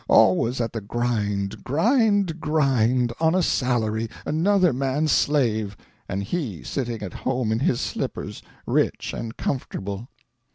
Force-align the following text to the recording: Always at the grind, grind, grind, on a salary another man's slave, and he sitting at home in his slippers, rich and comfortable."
Always 0.07 0.59
at 0.59 0.73
the 0.73 0.81
grind, 0.81 1.63
grind, 1.63 2.39
grind, 2.41 3.13
on 3.21 3.35
a 3.35 3.43
salary 3.43 4.09
another 4.25 4.73
man's 4.73 5.11
slave, 5.11 5.77
and 6.09 6.23
he 6.23 6.63
sitting 6.63 7.03
at 7.03 7.13
home 7.13 7.51
in 7.51 7.59
his 7.59 7.79
slippers, 7.81 8.41
rich 8.65 9.13
and 9.13 9.37
comfortable." 9.37 10.09